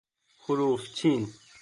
حروفچین 0.41 1.21